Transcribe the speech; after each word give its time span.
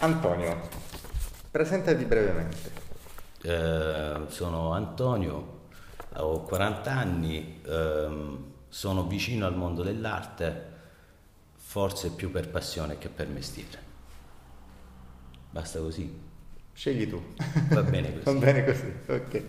Antonio, 0.00 0.60
presentati 1.50 2.04
brevemente. 2.04 2.70
Eh, 3.42 4.20
sono 4.28 4.72
Antonio, 4.72 5.62
ho 6.14 6.42
40 6.42 6.92
anni, 6.92 7.60
ehm, 7.66 8.44
sono 8.68 9.06
vicino 9.08 9.44
al 9.46 9.56
mondo 9.56 9.82
dell'arte, 9.82 10.66
forse 11.56 12.10
più 12.10 12.30
per 12.30 12.48
passione 12.48 12.98
che 12.98 13.08
per 13.08 13.26
mestiere. 13.26 13.86
Basta 15.50 15.80
così. 15.80 16.26
Scegli 16.72 17.08
tu. 17.08 17.20
Va 17.70 17.82
bene 17.82 18.12
così. 18.12 18.22
Va 18.38 18.38
bene 18.38 18.64
così, 18.64 18.94
ok. 19.08 19.42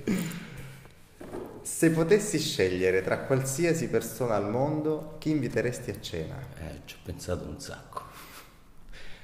Se 1.61 1.91
potessi 1.91 2.39
scegliere 2.39 3.03
tra 3.03 3.19
qualsiasi 3.19 3.87
persona 3.87 4.35
al 4.35 4.49
mondo, 4.49 5.17
chi 5.19 5.29
inviteresti 5.29 5.91
a 5.91 6.01
cena? 6.01 6.39
Eh, 6.57 6.81
ci 6.85 6.95
ho 6.95 6.99
pensato 7.03 7.45
un 7.45 7.59
sacco. 7.59 8.08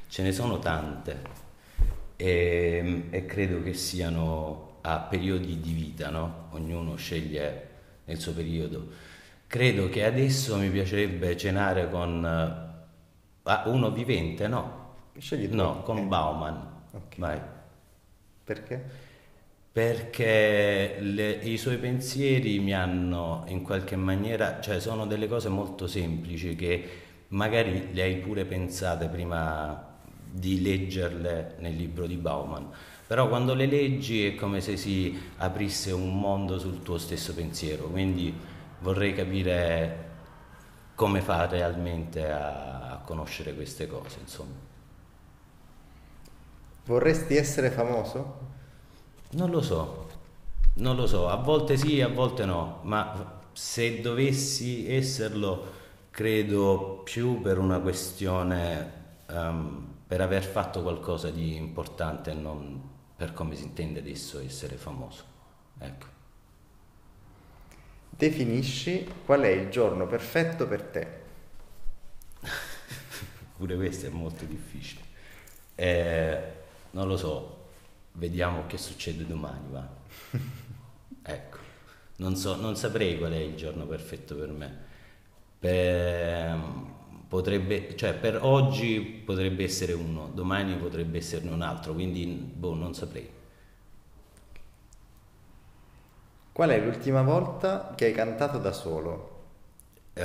Ce 0.08 0.22
ne 0.24 0.32
sono 0.32 0.60
tante 0.60 1.22
e, 2.16 3.08
e 3.10 3.26
credo 3.26 3.62
che 3.62 3.74
siano 3.74 4.78
a 4.82 5.00
periodi 5.00 5.60
di 5.60 5.74
vita, 5.74 6.10
no? 6.10 6.48
Ognuno 6.52 6.96
sceglie 6.96 7.70
nel 8.06 8.20
suo 8.20 8.34
periodo. 8.34 8.88
Credo 9.48 9.90
che 9.90 10.06
adesso 10.06 10.58
mi 10.58 10.70
piacerebbe 10.70 11.36
cenare 11.38 11.90
con 11.90 12.24
ah, 12.26 13.64
uno 13.68 13.92
vivente, 13.92 14.48
no? 14.48 14.84
Scegli. 15.18 15.48
No, 15.54 15.82
con 15.84 16.08
Ok. 16.08 16.08
Bauman. 16.08 16.84
Ok. 16.92 17.16
Vai. 17.16 17.42
Perché? 18.44 19.04
Perché 19.72 20.98
le- 21.02 21.32
i 21.44 21.58
suoi 21.58 21.78
pensieri 21.78 22.60
mi 22.60 22.74
hanno 22.74 23.44
in 23.48 23.62
qualche 23.62 23.96
maniera, 23.98 24.62
cioè 24.62 24.80
sono 24.80 25.06
delle 25.06 25.28
cose 25.28 25.50
molto 25.50 25.88
semplici 25.88 26.56
che 26.56 26.90
magari 27.30 27.94
le 27.94 28.02
hai 28.04 28.18
pure 28.18 28.46
pensate 28.46 29.08
prima 29.10 29.95
di 30.36 30.62
leggerle 30.62 31.56
nel 31.60 31.76
libro 31.76 32.06
di 32.06 32.18
Bauman, 32.18 32.70
però 33.08 33.30
quando 33.30 33.54
le 33.54 33.66
leggi 33.66 34.26
è 34.26 34.36
come 34.36 34.60
se 34.60 34.76
si 34.76 35.18
aprisse 35.38 35.92
un 35.92 36.20
mondo 36.20 36.60
sul 36.60 36.82
tuo 36.82 36.98
stesso 36.98 37.34
pensiero, 37.34 37.86
quindi 37.86 38.34
vorrei 38.80 39.14
capire 39.14 40.04
come 40.96 41.22
fa 41.22 41.46
realmente 41.48 42.30
a, 42.30 42.92
a 42.92 42.98
conoscere 42.98 43.54
queste 43.54 43.88
cose, 43.88 44.20
insomma. 44.20 44.74
Vorresti 46.86 47.36
essere 47.36 47.72
famoso? 47.72 48.40
Non 49.32 49.50
lo 49.50 49.62
so, 49.62 50.10
non 50.76 50.96
lo 50.96 51.08
so, 51.08 51.30
a 51.30 51.36
volte 51.36 51.78
sì, 51.78 52.02
a 52.02 52.10
volte 52.10 52.46
no, 52.46 52.80
ma 52.84 53.42
se 53.54 54.02
dovessi 54.02 54.94
esserlo, 54.94 55.84
credo 56.12 57.02
più 57.04 57.42
per 57.42 57.58
una 57.58 57.80
questione, 57.80 58.92
ehm, 59.30 59.95
per 60.08 60.22
aver 60.22 60.44
fatto 60.44 60.82
qualcosa 60.82 61.30
di 61.30 61.56
importante 61.56 62.32
e 62.32 62.34
non 62.36 62.94
per 63.16 63.34
come 63.34 63.56
si 63.56 63.64
intende 63.64 64.00
adesso 64.00 64.40
essere 64.40 64.76
famoso. 64.76 65.24
Ecco. 65.80 66.06
Definisci 68.10 69.10
qual 69.26 69.42
è 69.42 69.50
il 69.50 69.70
giorno 69.70 70.06
perfetto 70.06 70.68
per 70.68 70.82
te. 70.84 71.08
Pure 73.58 73.76
questo 73.76 74.06
è 74.06 74.10
molto 74.10 74.46
difficile. 74.46 75.02
Eh, 75.76 76.54
non 76.92 77.08
lo 77.08 77.18
so, 77.18 77.68
vediamo 78.14 78.66
che 78.68 78.78
succede 78.78 79.26
domani, 79.26 79.68
va. 79.70 79.88
ecco, 81.24 81.58
non, 82.18 82.36
so, 82.36 82.56
non 82.56 82.76
saprei 82.76 83.18
qual 83.18 83.32
è 83.32 83.38
il 83.38 83.56
giorno 83.56 83.86
perfetto 83.86 84.36
per 84.36 84.50
me. 84.50 84.84
Per, 85.60 86.60
potrebbe, 87.28 87.96
cioè, 87.96 88.14
per 88.16 88.40
oggi 88.44 89.00
potrebbe 89.26 89.64
essere 89.64 89.94
uno, 89.94 90.30
domani 90.34 90.76
potrebbe 90.78 91.18
esserne 91.18 91.52
un 91.52 91.62
altro, 91.62 91.94
quindi 91.94 92.26
boh, 92.26 92.74
non 92.76 92.94
saprei. 92.94 93.30
Qual 96.52 96.72
è 96.72 96.80
l'ultima 96.84 97.22
volta 97.22 97.94
che 97.96 98.06
hai 98.06 98.12
cantato 98.12 98.58
da 98.58 98.72
solo? 98.72 99.44
Eh, 100.14 100.24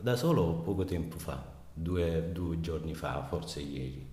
da 0.00 0.14
solo 0.16 0.60
poco 0.60 0.84
tempo 0.84 1.18
fa, 1.18 1.42
due, 1.72 2.30
due 2.32 2.60
giorni 2.60 2.94
fa, 2.94 3.24
forse 3.24 3.60
ieri. 3.60 4.06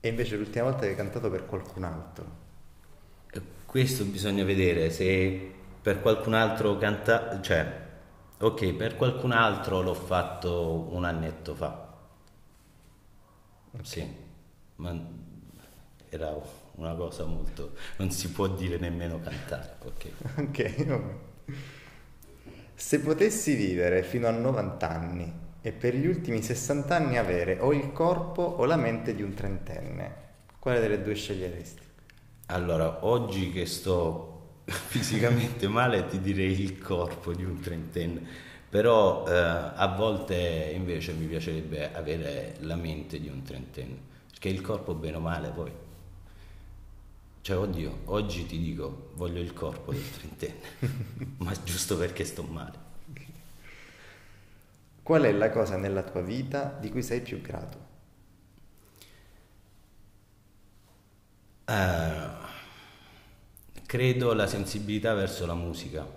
E 0.00 0.08
invece 0.08 0.36
l'ultima 0.36 0.66
volta 0.66 0.80
che 0.80 0.88
hai 0.90 0.94
cantato 0.96 1.30
per 1.30 1.46
qualcun 1.46 1.84
altro? 1.84 2.24
Eh, 3.32 3.40
Questo 3.66 4.04
bisogna 4.04 4.44
vedere 4.44 4.90
se 4.90 5.54
per 5.82 6.00
qualcun 6.00 6.34
altro 6.34 6.76
canta, 6.78 7.40
cioè, 7.40 7.80
ok, 8.42 8.72
per 8.74 8.96
qualcun 8.96 9.32
altro 9.32 9.80
l'ho 9.82 9.94
fatto 9.94 10.88
un 10.90 11.04
annetto 11.04 11.54
fa. 11.54 11.90
Sì, 13.82 14.06
ma 14.76 15.00
era 16.08 16.36
una 16.74 16.94
cosa 16.94 17.24
molto, 17.24 17.74
non 17.96 18.10
si 18.10 18.30
può 18.30 18.48
dire 18.48 18.78
nemmeno 18.78 19.20
cantare, 19.20 19.76
ok. 19.84 20.10
Ok, 20.38 20.84
vabbè. 20.84 21.14
Se 22.74 23.00
potessi 23.00 23.54
vivere 23.54 24.02
fino 24.02 24.26
a 24.26 24.32
90 24.32 24.88
anni 24.90 25.32
e 25.60 25.70
per 25.72 25.94
gli 25.94 26.06
ultimi 26.06 26.42
60 26.42 26.96
anni 26.96 27.16
avere 27.16 27.60
o 27.60 27.72
il 27.72 27.92
corpo 27.92 28.42
o 28.42 28.64
la 28.64 28.76
mente 28.76 29.14
di 29.14 29.22
un 29.22 29.34
trentenne, 29.34 30.14
quale 30.58 30.80
delle 30.80 31.00
due 31.00 31.14
sceglieresti? 31.14 31.82
Allora, 32.46 33.04
oggi 33.06 33.52
che 33.52 33.66
sto 33.66 34.31
fisicamente 34.64 35.68
male 35.68 36.06
ti 36.06 36.20
direi 36.20 36.60
il 36.60 36.78
corpo 36.78 37.32
di 37.32 37.44
un 37.44 37.60
trentenne, 37.60 38.20
però 38.68 39.26
eh, 39.26 39.32
a 39.32 39.94
volte 39.96 40.72
invece 40.74 41.12
mi 41.12 41.26
piacerebbe 41.26 41.92
avere 41.92 42.56
la 42.60 42.76
mente 42.76 43.20
di 43.20 43.28
un 43.28 43.42
trentenne, 43.42 43.98
perché 44.30 44.48
il 44.48 44.60
corpo 44.60 44.94
bene 44.94 45.16
o 45.16 45.20
male 45.20 45.48
poi. 45.50 45.72
Cioè, 47.42 47.56
oddio, 47.56 48.02
oggi 48.04 48.46
ti 48.46 48.58
dico, 48.58 49.10
voglio 49.14 49.40
il 49.40 49.52
corpo 49.52 49.92
del 49.92 50.10
trentenne, 50.10 51.36
ma 51.38 51.52
giusto 51.64 51.96
perché 51.98 52.24
sto 52.24 52.42
male. 52.44 52.90
Qual 55.02 55.22
è 55.22 55.32
la 55.32 55.50
cosa 55.50 55.76
nella 55.76 56.02
tua 56.02 56.22
vita 56.22 56.76
di 56.80 56.88
cui 56.90 57.02
sei 57.02 57.20
più 57.20 57.40
grato? 57.40 57.90
Eh, 61.66 62.41
credo 63.92 64.32
la 64.32 64.46
sensibilità 64.46 65.12
verso 65.12 65.44
la 65.44 65.52
musica, 65.52 66.08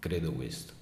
credo 0.00 0.32
questo. 0.32 0.72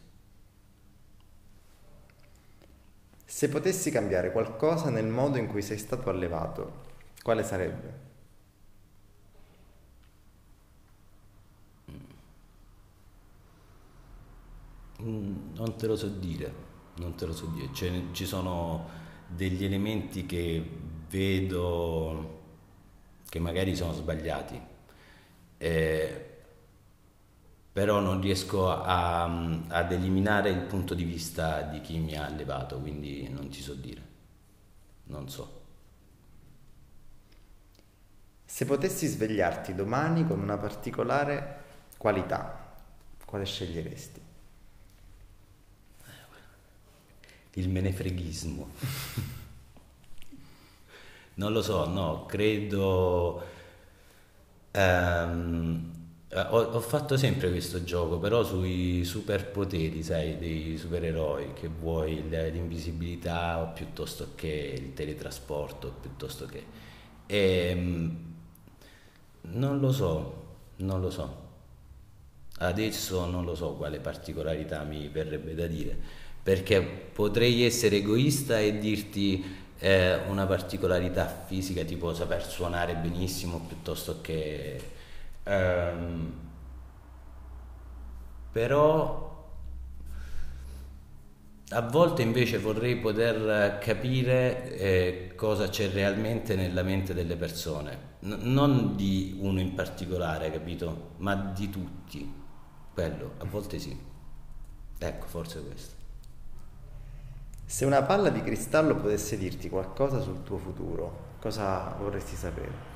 Se 3.27 3.51
potessi 3.51 3.91
cambiare 3.91 4.33
qualcosa 4.33 4.89
nel 4.89 5.07
modo 5.07 5.37
in 5.37 5.49
cui 5.49 5.61
sei 5.61 5.77
stato 5.77 6.09
allevato, 6.09 6.85
quale 7.23 7.43
sarebbe? 7.43 7.93
Mm, 15.03 15.55
Non 15.55 15.77
te 15.77 15.87
lo 15.87 15.97
so 15.97 16.09
dire, 16.09 16.53
non 16.97 17.15
te 17.15 17.27
lo 17.27 17.33
so 17.33 17.47
dire. 17.47 17.69
Cioè, 17.73 17.91
ci 18.13 18.25
sono 18.27 18.89
degli 19.29 19.65
elementi 19.65 20.25
che 20.27 20.65
vedo 21.11 22.35
che 23.29 23.39
magari 23.39 23.75
sono 23.77 23.93
sbagliati, 23.93 24.61
eh, 25.59 26.25
però 27.73 28.01
non 28.01 28.21
riesco 28.23 28.71
a- 28.71 29.25
ad 29.69 29.93
eliminare 29.93 30.49
il 30.51 30.61
punto 30.63 30.95
di 30.95 31.05
vista 31.05 31.61
di 31.63 31.81
chi 31.83 31.99
mi 31.99 32.17
ha 32.17 32.25
allevato, 32.25 32.79
quindi 32.81 33.29
non 33.29 33.49
ti 33.51 33.61
so 33.61 33.75
dire, 33.75 34.03
non 35.05 35.29
so. 35.29 35.63
Se 38.47 38.65
potessi 38.65 39.07
svegliarti 39.07 39.75
domani 39.75 40.27
con 40.27 40.41
una 40.41 40.57
particolare 40.57 41.63
qualità, 41.99 42.75
quale 43.27 43.45
sceglieresti? 43.45 44.21
Il 47.55 47.69
menefreghismo. 47.71 48.69
Non 51.35 51.53
lo 51.53 51.63
so, 51.63 51.87
no, 51.89 52.25
credo... 52.27 53.55
ehm, 54.77 55.93
eh, 56.29 56.41
ho, 56.41 56.59
ho 56.59 56.81
fatto 56.81 57.17
sempre 57.17 57.51
questo 57.51 57.83
gioco, 57.85 58.19
però 58.19 58.43
sui 58.45 59.05
superpoteri, 59.05 60.03
sai, 60.03 60.39
dei 60.39 60.77
supereroi, 60.77 61.53
che 61.55 61.69
vuoi 61.69 62.23
l'invisibilità 62.29 63.61
o 63.63 63.73
piuttosto 63.73 64.33
che 64.35 64.75
il 64.77 64.93
teletrasporto, 64.95 65.95
piuttosto 66.01 66.47
che... 66.47 66.65
Ehm, 67.27 68.25
non 69.49 69.79
lo 69.79 69.93
so, 69.93 70.45
non 70.77 71.01
lo 71.01 71.11
so. 71.11 71.45
Adesso 72.59 73.27
non 73.27 73.45
lo 73.45 73.55
so 73.55 73.75
quale 73.75 73.99
particolarità 74.01 74.83
mi 74.83 75.09
verrebbe 75.09 75.55
da 75.55 75.67
dire, 75.67 75.97
perché 76.43 76.81
potrei 76.81 77.65
essere 77.65 77.97
egoista 77.97 78.59
e 78.59 78.79
dirti 78.79 79.45
eh, 79.79 80.17
una 80.29 80.47
particolarità 80.47 81.27
fisica, 81.47 81.83
tipo 81.85 82.15
saper 82.15 82.45
suonare 82.45 82.95
benissimo, 82.97 83.59
piuttosto 83.61 84.21
che... 84.21 84.81
ehm, 85.45 86.33
però 88.53 89.35
a 91.71 91.81
volte 91.83 92.23
invece 92.23 92.59
vorrei 92.59 92.97
poter 92.97 93.79
capire 93.81 94.77
eh, 94.79 95.33
cosa 95.35 95.69
c'è 95.69 95.91
realmente 95.91 96.55
nella 96.55 96.83
mente 96.83 97.13
delle 97.13 97.37
persone, 97.37 98.15
N- 98.21 98.39
non 98.53 98.95
di 98.97 99.37
uno 99.41 99.61
in 99.61 99.75
particolare, 99.75 100.51
capito? 100.53 101.11
Ma 101.19 101.35
di 101.35 101.69
tutti. 101.69 102.33
Quello, 102.95 103.33
a 103.39 103.45
volte 103.45 103.79
sì. 103.81 103.97
Ecco, 104.99 105.27
forse 105.27 105.61
questo. 105.63 105.96
Se 107.69 107.85
una 107.85 108.03
palla 108.03 108.31
di 108.31 108.43
cristallo 108.43 108.95
potesse 108.95 109.37
dirti 109.37 109.69
qualcosa 109.69 110.21
sul 110.21 110.45
tuo 110.45 110.57
futuro, 110.57 111.35
cosa 111.41 111.95
vorresti 111.99 112.37
sapere? 112.37 112.95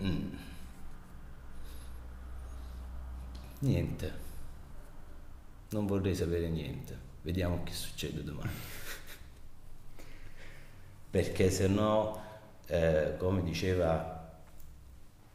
Mm. 0.00 0.36
Niente. 3.60 4.26
Non 5.70 5.86
vorrei 5.86 6.14
sapere 6.16 6.48
niente. 6.48 6.98
Vediamo 7.22 7.62
che 7.62 7.72
succede 7.72 8.24
domani. 8.24 8.50
Perché 11.10 11.50
se 11.50 11.68
no, 11.68 12.20
eh, 12.66 13.14
come 13.16 13.42
diceva, 13.44 14.40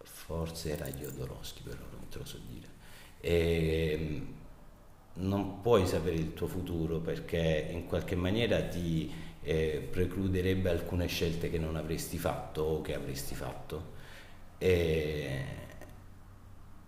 forse 0.03 0.71
era 0.71 0.85
Jodorowsky, 0.87 1.61
però 1.63 1.81
non 1.91 2.09
te 2.09 2.17
lo 2.17 2.25
so 2.25 2.37
dire. 2.49 2.67
E, 3.21 3.91
ehm, 3.93 4.41
non 5.15 5.61
puoi 5.61 5.85
sapere 5.85 6.15
il 6.15 6.33
tuo 6.33 6.47
futuro 6.47 6.99
perché 6.99 7.69
in 7.71 7.85
qualche 7.85 8.15
maniera 8.15 8.63
ti 8.63 9.11
eh, 9.43 9.87
precluderebbe 9.89 10.69
alcune 10.69 11.07
scelte 11.07 11.49
che 11.49 11.59
non 11.59 11.75
avresti 11.75 12.17
fatto 12.17 12.61
o 12.61 12.81
che 12.81 12.95
avresti 12.95 13.35
fatto. 13.35 13.91
E, 14.57 15.45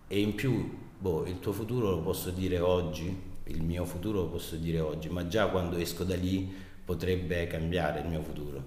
e 0.08 0.20
in 0.20 0.34
più, 0.36 0.78
boh, 0.98 1.26
il 1.26 1.40
tuo 1.40 1.52
futuro 1.52 1.92
lo 1.92 2.02
posso 2.02 2.32
dire 2.32 2.60
oggi, 2.60 3.34
il 3.46 3.62
mio 3.62 3.86
futuro 3.86 4.22
lo 4.22 4.30
posso 4.30 4.56
dire 4.56 4.80
oggi, 4.80 5.10
ma 5.10 5.28
già 5.28 5.48
quando 5.50 5.78
esco 5.78 6.04
da 6.04 6.16
lì 6.16 6.64
potrebbe 6.84 7.48
cambiare 7.48 8.00
il 8.00 8.08
mio 8.08 8.22
futuro, 8.22 8.64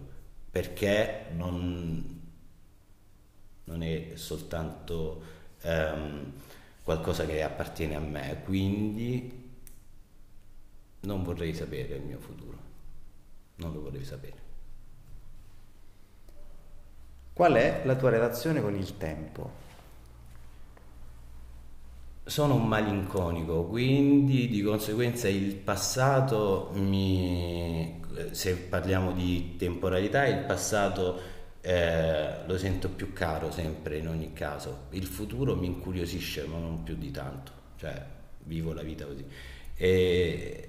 perché 0.50 1.26
non, 1.34 2.20
non 3.64 3.82
è 3.82 4.12
soltanto 4.14 5.22
um, 5.62 6.32
qualcosa 6.82 7.24
che 7.26 7.42
appartiene 7.42 7.94
a 7.94 8.00
me, 8.00 8.42
quindi 8.44 9.47
non 11.00 11.22
vorrei 11.22 11.54
sapere 11.54 11.96
il 11.96 12.02
mio 12.02 12.18
futuro, 12.18 12.58
non 13.56 13.72
lo 13.72 13.82
vorrei 13.82 14.04
sapere. 14.04 14.46
Qual 17.32 17.52
è 17.52 17.82
la 17.84 17.94
tua 17.94 18.10
relazione 18.10 18.60
con 18.60 18.74
il 18.74 18.96
tempo? 18.96 19.66
Sono 22.24 22.56
un 22.56 22.66
malinconico, 22.66 23.64
quindi 23.64 24.48
di 24.48 24.60
conseguenza 24.60 25.28
il 25.28 25.54
passato 25.54 26.70
mi... 26.74 28.02
se 28.32 28.56
parliamo 28.56 29.12
di 29.12 29.54
temporalità, 29.56 30.26
il 30.26 30.44
passato 30.44 31.20
eh, 31.60 32.44
lo 32.44 32.58
sento 32.58 32.88
più 32.88 33.12
caro 33.12 33.50
sempre 33.50 33.98
in 33.98 34.08
ogni 34.08 34.32
caso. 34.32 34.86
Il 34.90 35.06
futuro 35.06 35.54
mi 35.54 35.66
incuriosisce, 35.66 36.44
ma 36.46 36.58
non 36.58 36.82
più 36.82 36.96
di 36.96 37.10
tanto, 37.10 37.52
cioè 37.76 38.04
vivo 38.44 38.72
la 38.72 38.82
vita 38.82 39.06
così. 39.06 39.24
E 39.76 40.67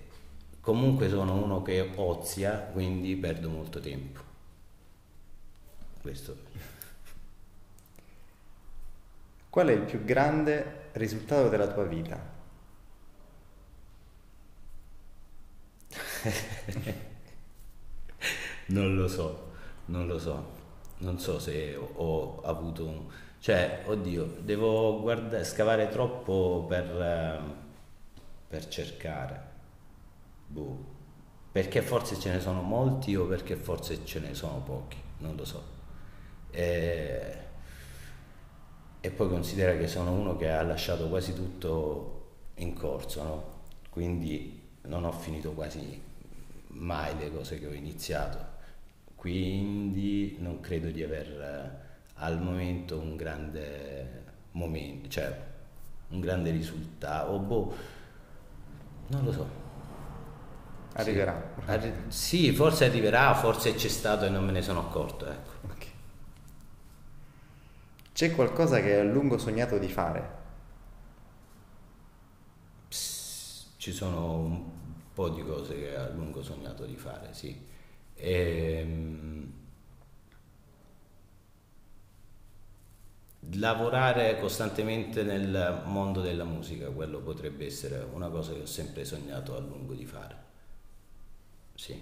comunque 0.70 1.10
sono 1.10 1.34
uno 1.34 1.64
che 1.64 1.94
ozia, 1.96 2.60
quindi 2.60 3.16
perdo 3.16 3.50
molto 3.50 3.80
tempo. 3.80 4.22
Questo. 6.00 6.38
Qual 9.50 9.68
è 9.68 9.72
il 9.72 9.82
più 9.82 10.04
grande 10.06 10.90
risultato 10.92 11.50
della 11.50 11.68
tua 11.70 11.86
vita? 11.86 12.24
non 18.68 18.96
lo 18.96 19.08
so, 19.08 19.52
non 19.86 20.06
lo 20.06 20.20
so, 20.20 20.52
non 21.00 21.18
so 21.18 21.40
se 21.40 21.76
ho, 21.76 21.88
ho 21.96 22.42
avuto 22.42 22.86
un... 22.86 23.08
Cioè, 23.40 23.86
oddio, 23.88 24.36
devo 24.42 25.02
guarda, 25.02 25.44
scavare 25.44 25.90
troppo 25.90 26.68
per, 26.70 27.02
ehm, 27.02 27.56
per 28.48 28.68
cercare. 28.68 29.50
Boh. 30.50 30.98
Perché 31.52 31.82
forse 31.82 32.20
ce 32.20 32.32
ne 32.32 32.40
sono 32.40 32.62
molti 32.62 33.16
o 33.16 33.26
perché 33.26 33.56
forse 33.56 34.06
ce 34.06 34.20
ne 34.20 34.34
sono 34.36 34.62
pochi, 34.62 34.98
non 35.20 35.36
lo 35.36 35.46
so. 35.46 35.64
E 36.52 37.48
e 39.02 39.12
poi 39.12 39.30
considera 39.30 39.78
che 39.78 39.88
sono 39.88 40.12
uno 40.12 40.36
che 40.36 40.50
ha 40.52 40.62
lasciato 40.62 41.08
quasi 41.08 41.34
tutto 41.34 42.16
in 42.56 42.74
corso, 42.74 43.24
no? 43.24 43.44
quindi 43.90 44.62
non 44.84 45.06
ho 45.06 45.12
finito 45.12 45.54
quasi 45.54 46.02
mai 46.68 47.18
le 47.18 47.32
cose 47.32 47.58
che 47.60 47.68
ho 47.68 47.72
iniziato, 47.72 48.38
quindi 49.16 50.36
non 50.40 50.60
credo 50.60 50.90
di 50.90 51.02
aver 51.02 51.28
eh, 51.28 51.88
al 52.16 52.42
momento 52.42 53.00
un 53.00 53.16
grande 53.16 54.24
momento, 54.52 55.08
cioè 55.08 55.48
un 56.10 56.20
grande 56.20 56.52
risultato, 56.52 57.32
oh, 57.32 57.40
boh, 57.40 57.74
non 59.08 59.24
lo 59.24 59.32
so. 59.32 59.59
Arriverà. 60.94 61.54
Sì. 61.56 61.70
Arri- 61.72 61.94
sì, 62.08 62.52
forse 62.52 62.86
arriverà, 62.86 63.34
forse 63.36 63.74
c'è 63.76 63.88
stato 63.88 64.26
e 64.26 64.30
non 64.30 64.46
me 64.46 64.52
ne 64.52 64.62
sono 64.62 64.80
accorto, 64.80 65.26
ecco. 65.28 65.58
C'è 68.14 68.36
qualcosa 68.36 68.82
che 68.82 69.00
a 69.00 69.04
lungo 69.04 69.40
sognato 69.40 69.80
di 69.80 69.88
fare? 69.88 70.38
Psst, 72.90 73.68
ci 73.78 73.92
sono 73.92 74.36
un 74.40 74.64
po' 75.14 75.30
di 75.30 75.44
cose 75.44 75.76
che 75.78 75.96
a 75.96 76.10
lungo 76.10 76.42
sognato 76.44 76.86
di 76.86 76.96
fare, 76.96 77.34
sì. 77.34 77.58
Ehm, 78.16 79.52
lavorare 83.56 84.40
costantemente 84.40 85.24
nel 85.24 85.82
mondo 85.88 86.22
della 86.22 86.46
musica, 86.46 86.90
quello 86.90 87.20
potrebbe 87.20 87.66
essere 87.66 88.00
una 88.14 88.30
cosa 88.30 88.54
che 88.54 88.62
ho 88.62 88.66
sempre 88.66 89.04
sognato 89.04 89.58
a 89.58 89.60
lungo 89.60 89.94
di 89.94 90.06
fare. 90.06 90.48
Sì, 91.80 91.98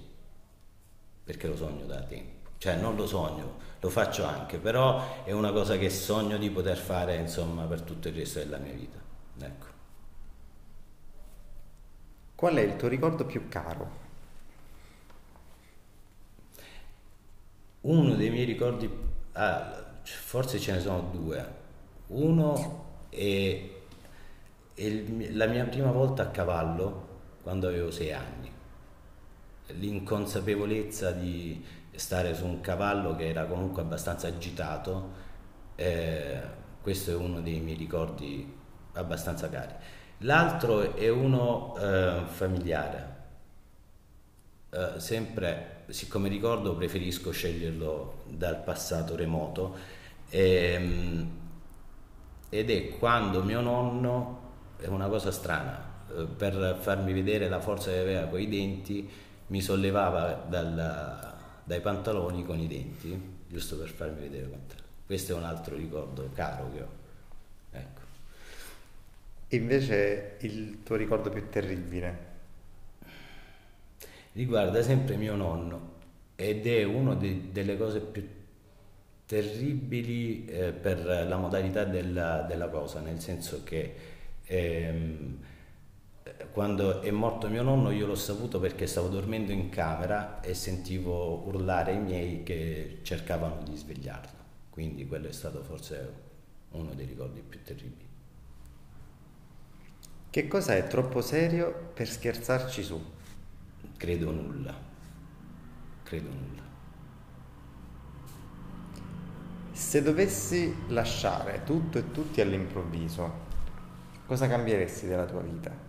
perché 1.24 1.48
lo 1.48 1.56
sogno 1.56 1.86
da 1.86 2.02
tempo 2.02 2.38
cioè 2.58 2.76
non 2.76 2.96
lo 2.96 3.06
sogno, 3.06 3.58
lo 3.80 3.90
faccio 3.90 4.26
anche, 4.26 4.58
però 4.58 5.24
è 5.24 5.32
una 5.32 5.52
cosa 5.52 5.78
che 5.78 5.90
sogno 5.90 6.38
di 6.38 6.50
poter 6.50 6.78
fare 6.78 7.16
insomma 7.16 7.66
per 7.66 7.82
tutto 7.82 8.08
il 8.08 8.16
resto 8.16 8.40
della 8.40 8.58
mia 8.58 8.74
vita. 8.74 8.98
Ecco. 9.40 9.66
Qual 12.34 12.56
è 12.56 12.62
il 12.62 12.76
tuo 12.76 12.88
ricordo 12.88 13.26
più 13.26 13.48
caro? 13.48 14.06
Uno 17.82 18.16
dei 18.16 18.30
miei 18.32 18.46
ricordi, 18.46 18.90
ah, 19.34 19.86
forse 20.04 20.60
ce 20.60 20.74
ne 20.74 20.82
sono 20.82 21.10
due. 21.12 21.56
Uno 22.08 22.86
è, 23.10 23.70
è 24.74 24.90
la 25.32 25.46
mia 25.46 25.66
prima 25.66 25.92
volta 25.92 26.24
a 26.24 26.28
cavallo 26.30 27.06
quando 27.44 27.68
avevo 27.68 27.92
sei 27.92 28.12
anni. 28.12 28.57
L'inconsapevolezza 29.68 31.12
di 31.12 31.64
stare 31.94 32.34
su 32.36 32.46
un 32.46 32.62
cavallo 32.62 33.16
che 33.16 33.28
era 33.28 33.46
comunque 33.46 33.82
abbastanza 33.82 34.28
agitato, 34.28 35.26
eh, 35.76 36.42
questo 36.82 37.12
è 37.12 37.16
uno 37.16 37.42
dei 37.42 37.60
miei 37.60 37.78
ricordi 37.78 38.56
abbastanza 38.94 39.50
cari. 39.50 39.74
L'altro 40.20 40.96
è 40.96 41.10
uno 41.10 41.76
eh, 41.78 42.22
familiare, 42.26 43.16
eh, 44.70 45.00
sempre, 45.00 45.84
siccome 45.90 46.30
ricordo, 46.30 46.76
preferisco 46.76 47.32
sceglierlo 47.32 48.24
dal 48.30 48.64
passato 48.64 49.16
remoto, 49.16 49.76
ehm, 50.30 51.30
ed 52.50 52.70
è 52.70 52.98
quando 52.98 53.44
mio 53.44 53.62
nonno, 53.62 54.40
è 54.78 54.88
una 54.88 55.08
cosa 55.08 55.32
strana, 55.32 56.04
eh, 56.16 56.24
per 56.26 56.78
farmi 56.80 57.14
vedere 57.14 57.50
la 57.50 57.60
forza 57.60 57.92
che 57.92 58.00
aveva 58.00 58.28
con 58.28 58.40
i 58.40 58.48
denti, 58.48 59.10
mi 59.48 59.62
sollevava 59.62 60.46
dal, 60.48 61.36
dai 61.64 61.82
pantaloni 61.82 62.46
con 62.46 62.60
i 62.60 62.68
denti, 62.68 63.20
giusto 63.48 63.78
per 63.78 63.90
farmi 63.90 64.22
vedere 64.22 64.48
quanto. 64.48 64.76
Questo 65.06 65.34
è 65.34 65.36
un 65.36 65.44
altro 65.44 65.76
ricordo 65.76 66.30
caro 66.34 66.72
che 66.72 66.82
ho. 66.82 66.90
Ecco. 67.72 68.02
Invece 69.50 70.38
il 70.42 70.84
tuo 70.84 70.96
ricordo 70.96 71.30
più 71.30 71.48
terribile? 71.50 72.26
Riguarda 74.34 74.82
sempre 74.82 75.16
mio 75.16 75.36
nonno 75.36 75.96
ed 76.36 76.68
è 76.68 76.84
una 76.84 77.16
de- 77.16 77.52
delle 77.52 77.78
cose 77.78 78.00
più 78.00 78.28
terribili 79.26 80.46
eh, 80.46 80.72
per 80.72 81.04
la 81.06 81.38
modalità 81.38 81.84
della, 81.84 82.42
della, 82.42 82.68
cosa, 82.68 83.00
nel 83.00 83.20
senso 83.20 83.64
che 83.64 83.96
ehm, 84.46 85.38
quando 86.58 87.02
è 87.02 87.12
morto 87.12 87.50
mio 87.50 87.62
nonno 87.62 87.92
io 87.92 88.08
l'ho 88.08 88.16
saputo 88.16 88.60
perché 88.60 88.88
stavo 88.88 89.10
dormendo 89.10 89.52
in 89.52 89.70
camera 89.70 90.42
e 90.42 90.56
sentivo 90.56 91.44
urlare 91.46 91.94
i 91.94 92.00
miei 92.00 92.42
che 92.42 92.98
cercavano 93.04 93.62
di 93.62 93.76
svegliarlo. 93.76 94.40
Quindi 94.72 95.06
quello 95.06 95.28
è 95.28 95.32
stato 95.32 95.62
forse 95.62 96.14
uno 96.72 96.96
dei 96.96 97.06
ricordi 97.06 97.42
più 97.48 97.62
terribili. 97.62 98.08
Che 100.32 100.48
cosa 100.48 100.76
è 100.76 100.88
troppo 100.88 101.22
serio 101.22 101.92
per 101.94 102.10
scherzarci 102.10 102.82
su? 102.82 103.00
Credo 103.96 104.32
nulla. 104.32 104.76
Credo 106.02 106.30
nulla. 106.30 106.64
Se 109.74 110.02
dovessi 110.02 110.76
lasciare 110.88 111.62
tutto 111.64 112.00
e 112.00 112.10
tutti 112.10 112.42
all'improvviso, 112.42 113.32
cosa 114.26 114.48
cambieresti 114.48 115.06
della 115.06 115.26
tua 115.26 115.42
vita? 115.42 115.87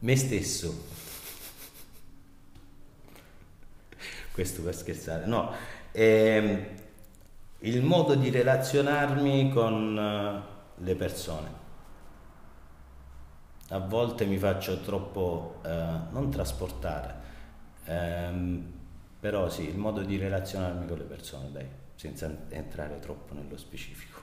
Me 0.00 0.14
stesso. 0.14 0.86
Questo 4.32 4.62
per 4.62 4.74
scherzare. 4.76 5.26
No, 5.26 5.52
ehm, 5.90 6.66
il 7.60 7.82
modo 7.82 8.14
di 8.14 8.30
relazionarmi 8.30 9.50
con 9.50 9.98
eh, 9.98 10.82
le 10.82 10.94
persone. 10.94 11.66
A 13.70 13.78
volte 13.80 14.24
mi 14.24 14.38
faccio 14.38 14.80
troppo, 14.80 15.60
eh, 15.64 15.68
non 16.10 16.30
trasportare, 16.30 17.14
ehm, 17.84 18.72
però 19.18 19.50
sì, 19.50 19.68
il 19.68 19.76
modo 19.76 20.02
di 20.02 20.16
relazionarmi 20.16 20.86
con 20.86 20.98
le 20.98 21.04
persone, 21.04 21.50
dai, 21.50 21.66
senza 21.96 22.32
entrare 22.50 23.00
troppo 23.00 23.34
nello 23.34 23.56
specifico. 23.56 24.20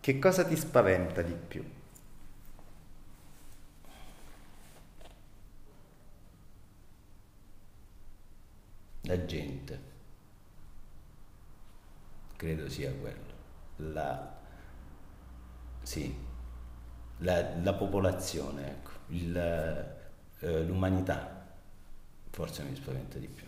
Che 0.00 0.18
cosa 0.20 0.44
ti 0.44 0.56
spaventa 0.56 1.20
di 1.22 1.34
più? 1.34 1.77
La 9.08 9.24
gente, 9.24 9.80
credo 12.36 12.68
sia 12.68 12.92
quello, 12.92 13.32
la, 13.76 14.36
sì, 15.80 16.14
la, 17.20 17.56
la 17.56 17.72
popolazione, 17.72 18.68
ecco, 18.68 18.90
il, 19.06 19.34
eh, 20.40 20.62
l'umanità 20.62 21.42
forse 22.28 22.62
mi 22.64 22.76
spaventa 22.76 23.16
di 23.16 23.28
più, 23.28 23.46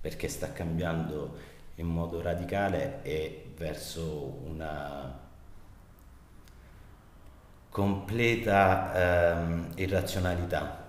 perché 0.00 0.26
sta 0.26 0.52
cambiando 0.52 1.38
in 1.76 1.86
modo 1.86 2.20
radicale 2.20 3.04
e 3.04 3.52
verso 3.56 4.40
una 4.46 5.16
completa 7.68 8.94
ehm, 9.36 9.72
irrazionalità 9.76 10.81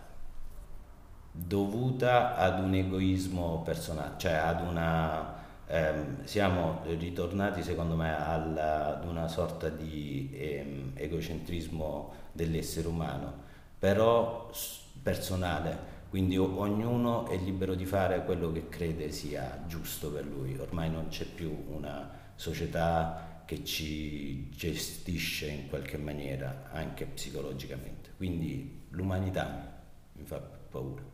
dovuta 1.35 2.35
ad 2.37 2.63
un 2.63 2.75
egoismo 2.75 3.61
personale, 3.63 4.13
cioè 4.17 4.33
ad 4.33 4.61
una... 4.61 5.41
Ehm, 5.67 6.23
siamo 6.25 6.81
ritornati 6.83 7.63
secondo 7.63 7.95
me 7.95 8.15
alla, 8.15 8.97
ad 8.97 9.07
una 9.07 9.27
sorta 9.27 9.69
di 9.69 10.29
ehm, 10.33 10.91
egocentrismo 10.93 12.13
dell'essere 12.31 12.87
umano, 12.87 13.33
però 13.79 14.51
personale, 15.01 15.91
quindi 16.09 16.37
ognuno 16.37 17.27
è 17.27 17.37
libero 17.37 17.73
di 17.73 17.85
fare 17.85 18.23
quello 18.23 18.51
che 18.51 18.69
crede 18.69 19.11
sia 19.11 19.63
giusto 19.65 20.11
per 20.11 20.25
lui, 20.25 20.55
ormai 20.59 20.91
non 20.91 21.07
c'è 21.07 21.25
più 21.25 21.65
una 21.69 22.09
società 22.35 23.41
che 23.45 23.63
ci 23.63 24.49
gestisce 24.51 25.47
in 25.47 25.67
qualche 25.69 25.97
maniera, 25.97 26.69
anche 26.71 27.05
psicologicamente, 27.05 28.11
quindi 28.15 28.85
l'umanità 28.89 29.81
mi 30.13 30.25
fa 30.25 30.37
paura. 30.37 31.12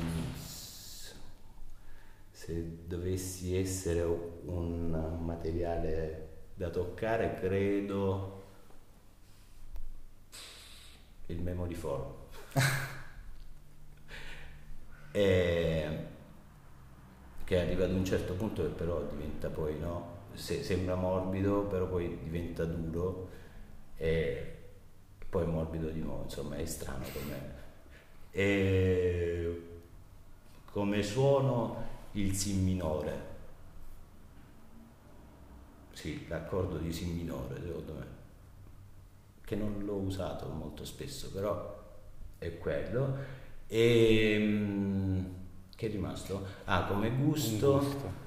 se 2.32 2.86
dovessi 2.86 3.56
essere 3.58 4.04
un 4.04 5.18
materiale 5.22 6.30
da 6.54 6.70
toccare 6.70 7.40
credo 7.40 8.44
il 11.28 11.42
memory 11.42 11.74
foam. 11.74 12.14
E, 15.16 16.08
che 17.46 17.58
arriva 17.58 17.86
ad 17.86 17.92
un 17.92 18.04
certo 18.04 18.34
punto 18.34 18.64
che 18.64 18.68
però 18.68 19.02
diventa 19.04 19.48
poi 19.48 19.80
no 19.80 20.16
se, 20.34 20.62
sembra 20.62 20.96
morbido 20.96 21.62
però 21.68 21.88
poi 21.88 22.20
diventa 22.22 22.66
duro 22.66 23.30
e 23.96 24.55
poi 25.36 25.46
morbido 25.48 25.90
di 25.90 26.00
nuovo, 26.00 26.24
insomma 26.24 26.56
è 26.56 26.66
strano 26.66 27.04
come... 27.12 27.64
E 28.32 29.62
come 30.72 31.04
suono 31.04 31.84
il 32.14 32.34
Si 32.34 32.54
minore. 32.54 33.34
Sì, 35.92 36.26
l'accordo 36.30 36.78
di 36.78 36.94
Si 36.94 37.06
minore, 37.06 37.62
secondo 37.62 37.94
me, 37.94 38.06
che 39.44 39.56
non 39.58 39.84
l'ho 39.84 39.96
usato 39.96 40.48
molto 40.48 40.86
spesso, 40.86 41.30
però 41.32 41.84
è 42.38 42.58
quello. 42.58 43.18
E 43.68 44.38
mm, 44.40 45.26
che 45.76 45.88
è 45.88 45.92
rimasto? 45.92 46.46
Ah, 46.66 46.86
come 46.86 47.10
gusto. 47.10 48.24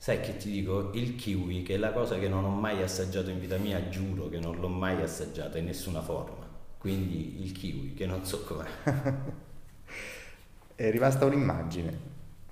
Sai 0.00 0.20
che 0.22 0.38
ti 0.38 0.50
dico, 0.50 0.92
il 0.94 1.14
kiwi, 1.14 1.62
che 1.62 1.74
è 1.74 1.76
la 1.76 1.92
cosa 1.92 2.18
che 2.18 2.26
non 2.26 2.42
ho 2.42 2.48
mai 2.48 2.80
assaggiato 2.82 3.28
in 3.28 3.38
vita 3.38 3.58
mia, 3.58 3.90
giuro 3.90 4.30
che 4.30 4.38
non 4.38 4.58
l'ho 4.58 4.68
mai 4.68 5.02
assaggiata 5.02 5.58
in 5.58 5.66
nessuna 5.66 6.00
forma. 6.00 6.48
Quindi 6.78 7.42
il 7.42 7.52
kiwi, 7.52 7.92
che 7.92 8.06
non 8.06 8.24
so 8.24 8.42
com'è. 8.42 8.66
è 10.74 10.90
rimasta 10.90 11.26
un'immagine. 11.26 11.98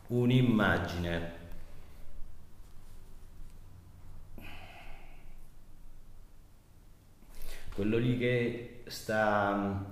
Un'immagine. 0.09 1.33
Quello 7.75 7.97
lì 7.97 8.19
che 8.19 8.83
sta 8.89 9.87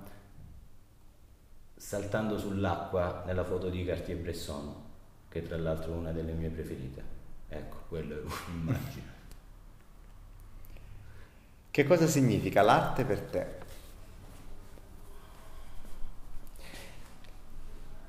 saltando 1.75 2.37
sull'acqua 2.37 3.23
nella 3.25 3.43
foto 3.43 3.69
di 3.69 3.83
Cartier-Bresson, 3.83 4.75
che 5.27 5.41
tra 5.41 5.57
l'altro 5.57 5.93
è 5.93 5.95
una 5.95 6.11
delle 6.11 6.33
mie 6.33 6.49
preferite. 6.49 7.16
Ecco, 7.49 7.77
quello 7.87 8.15
è 8.15 8.23
un'immagine. 8.49 9.15
Che 11.77 11.85
cosa 11.85 12.07
significa 12.07 12.63
l'arte 12.63 13.03
per 13.05 13.21
te? 13.21 13.45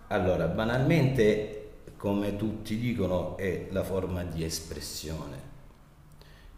Allora, 0.07 0.47
banalmente, 0.47 1.83
come 1.99 2.35
tutti 2.37 2.79
dicono, 2.79 3.37
è 3.37 3.67
la 3.71 3.85
forma 3.85 4.25
di 4.25 4.43
espressione. 4.43 5.37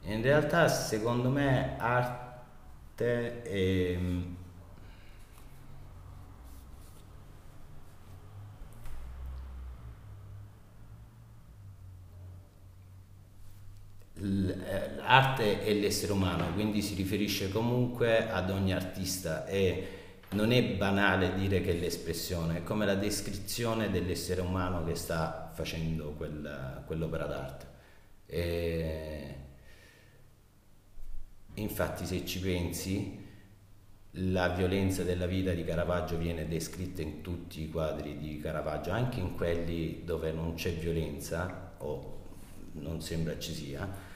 In 0.02 0.22
realtà, 0.22 0.68
secondo 0.68 1.30
me, 1.30 1.74
arte 1.78 3.42
è 3.42 3.98
l'arte 14.22 15.62
è 15.62 15.72
l'essere 15.72 16.12
umano, 16.12 16.52
quindi 16.52 16.82
si 16.82 16.94
riferisce 16.94 17.48
comunque 17.50 18.28
ad 18.28 18.50
ogni 18.50 18.72
artista 18.72 19.46
e 19.46 19.98
non 20.30 20.52
è 20.52 20.62
banale 20.62 21.34
dire 21.34 21.60
che 21.60 21.72
è 21.72 21.78
l'espressione, 21.78 22.58
è 22.58 22.62
come 22.62 22.86
la 22.86 22.94
descrizione 22.94 23.90
dell'essere 23.90 24.40
umano 24.40 24.84
che 24.84 24.94
sta 24.94 25.50
facendo 25.52 26.12
quella, 26.12 26.82
quell'opera 26.86 27.26
d'arte. 27.26 27.66
E 28.26 29.34
infatti 31.54 32.06
se 32.06 32.24
ci 32.24 32.40
pensi, 32.40 33.18
la 34.14 34.48
violenza 34.50 35.02
della 35.02 35.26
vita 35.26 35.52
di 35.52 35.64
Caravaggio 35.64 36.16
viene 36.16 36.46
descritta 36.46 37.00
in 37.02 37.22
tutti 37.22 37.62
i 37.62 37.70
quadri 37.70 38.18
di 38.18 38.38
Caravaggio, 38.38 38.90
anche 38.90 39.18
in 39.18 39.34
quelli 39.34 40.02
dove 40.04 40.30
non 40.30 40.54
c'è 40.54 40.72
violenza 40.74 41.74
o 41.78 42.18
non 42.72 43.00
sembra 43.00 43.36
ci 43.38 43.52
sia, 43.52 44.08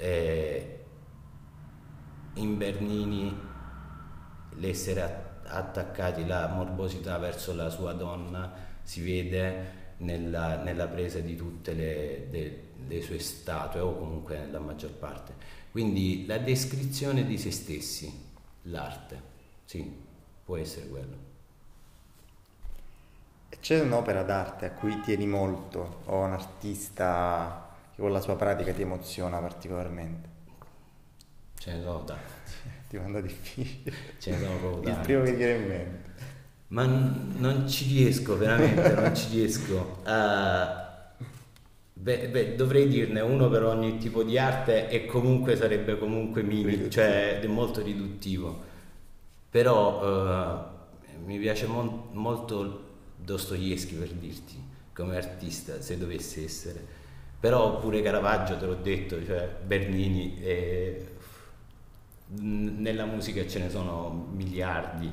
eh, 0.00 0.78
in 2.34 2.56
Bernini 2.56 3.38
l'essere 4.56 5.28
attaccati, 5.44 6.26
la 6.26 6.48
morbosità 6.48 7.18
verso 7.18 7.54
la 7.54 7.68
sua 7.68 7.92
donna 7.92 8.52
si 8.82 9.02
vede 9.02 9.78
nella, 9.98 10.62
nella 10.62 10.86
presa 10.86 11.20
di 11.20 11.36
tutte 11.36 11.74
le, 11.74 12.26
le, 12.30 12.62
le 12.86 13.02
sue 13.02 13.18
statue 13.18 13.80
o 13.80 13.96
comunque 13.96 14.38
nella 14.38 14.58
maggior 14.58 14.92
parte. 14.92 15.34
Quindi 15.70 16.24
la 16.26 16.38
descrizione 16.38 17.24
di 17.24 17.36
se 17.36 17.50
stessi, 17.50 18.28
l'arte, 18.62 19.22
sì, 19.64 19.92
può 20.44 20.56
essere 20.56 20.88
quello. 20.88 21.28
C'è 23.60 23.80
un'opera 23.80 24.22
d'arte 24.22 24.64
a 24.66 24.70
cui 24.72 25.00
tieni 25.00 25.26
molto 25.26 26.00
o 26.06 26.24
un 26.24 26.32
artista 26.32 27.69
che 28.00 28.06
con 28.06 28.12
la 28.12 28.20
sua 28.20 28.36
pratica 28.36 28.72
ti 28.72 28.82
emoziona 28.82 29.38
particolarmente? 29.38 30.28
Ce 31.58 31.72
ne 31.72 31.82
sono 31.82 32.04
tanti. 32.04 32.32
ti 32.88 32.96
manda 32.96 33.20
difficile. 33.20 33.92
Ce 34.18 34.30
ne 34.30 34.38
sono 34.38 34.56
proprio 34.56 34.80
tanti. 34.80 34.88
Il 34.90 34.96
primo 35.04 35.22
che 35.22 35.34
viene 35.34 35.52
in 35.54 35.68
mente. 35.68 36.08
Ma 36.68 36.84
n- 36.86 37.34
non 37.38 37.68
ci 37.68 37.86
riesco, 37.86 38.36
veramente, 38.38 38.92
non 38.94 39.14
ci 39.14 39.28
riesco 39.30 39.98
a... 40.04 40.78
Beh, 41.92 42.28
beh, 42.28 42.54
dovrei 42.56 42.88
dirne 42.88 43.20
uno 43.20 43.50
per 43.50 43.62
ogni 43.64 43.98
tipo 43.98 44.22
di 44.22 44.38
arte 44.38 44.88
e 44.88 45.04
comunque 45.04 45.54
sarebbe 45.54 45.98
comunque 45.98 46.42
minimo, 46.42 46.88
cioè 46.88 47.44
molto 47.46 47.82
riduttivo. 47.82 48.68
Però 49.50 50.00
uh, 50.00 51.26
mi 51.26 51.38
piace 51.38 51.66
mo- 51.66 52.08
molto 52.12 52.88
Dostoevsky 53.16 53.96
per 53.96 54.12
dirti, 54.12 54.54
come 54.94 55.16
artista, 55.16 55.82
se 55.82 55.98
dovesse 55.98 56.42
essere. 56.44 56.98
Però 57.40 57.78
pure 57.78 58.02
Caravaggio, 58.02 58.58
te 58.58 58.66
l'ho 58.66 58.74
detto, 58.74 59.24
cioè 59.24 59.48
Bernini, 59.64 60.38
e... 60.42 61.06
nella 62.26 63.06
musica 63.06 63.46
ce 63.46 63.60
ne 63.60 63.70
sono 63.70 64.28
miliardi, 64.34 65.10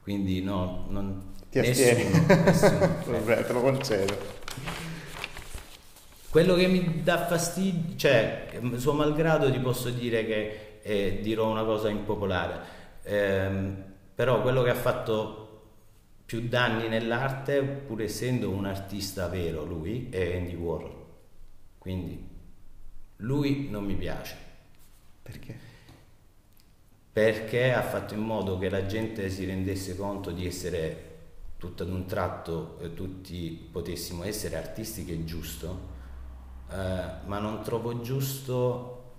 quindi 0.00 0.40
no, 0.40 0.86
non... 0.90 1.32
Ti 1.50 1.60
nessuno, 1.60 2.26
nessuno. 2.44 2.78
Vabbè, 3.10 3.44
te 3.44 3.52
lo 3.52 3.60
concedo. 3.60 4.16
Quello 6.30 6.54
che 6.54 6.68
mi 6.68 7.02
dà 7.02 7.26
fastidio, 7.26 7.96
cioè, 7.96 8.50
suo 8.76 8.92
malgrado 8.92 9.50
ti 9.50 9.58
posso 9.58 9.90
dire 9.90 10.24
che 10.24 10.78
eh, 10.82 11.18
dirò 11.22 11.50
una 11.50 11.64
cosa 11.64 11.88
impopolare, 11.88 12.60
eh, 13.02 13.50
però 14.14 14.42
quello 14.42 14.62
che 14.62 14.70
ha 14.70 14.74
fatto 14.74 15.44
più 16.24 16.48
danni 16.48 16.88
nell'arte, 16.88 17.62
pur 17.62 18.02
essendo 18.02 18.50
un 18.50 18.64
artista 18.64 19.26
vero 19.28 19.64
lui, 19.64 20.08
è 20.10 20.36
Andy 20.36 20.54
Warhol. 20.54 21.03
Quindi 21.84 22.26
lui 23.16 23.68
non 23.68 23.84
mi 23.84 23.94
piace. 23.94 24.34
Perché? 25.22 25.58
Perché 27.12 27.74
ha 27.74 27.82
fatto 27.82 28.14
in 28.14 28.20
modo 28.20 28.56
che 28.56 28.70
la 28.70 28.86
gente 28.86 29.28
si 29.28 29.44
rendesse 29.44 29.94
conto 29.94 30.30
di 30.30 30.46
essere 30.46 31.12
tutto 31.58 31.82
ad 31.82 31.90
un 31.90 32.06
tratto, 32.06 32.78
eh, 32.80 32.94
tutti 32.94 33.68
potessimo 33.70 34.24
essere 34.24 34.56
artisti 34.56 35.04
che 35.04 35.12
è 35.12 35.24
giusto, 35.24 35.92
eh, 36.70 37.26
ma 37.26 37.38
non 37.38 37.62
trovo 37.62 38.00
giusto 38.00 39.12